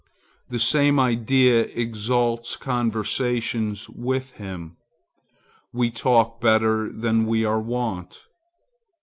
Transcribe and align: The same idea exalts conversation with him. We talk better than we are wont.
The 0.49 0.57
same 0.59 0.99
idea 0.99 1.65
exalts 1.75 2.55
conversation 2.55 3.77
with 3.95 4.31
him. 4.31 4.77
We 5.73 5.91
talk 5.91 6.41
better 6.41 6.89
than 6.91 7.27
we 7.27 7.45
are 7.45 7.59
wont. 7.61 8.17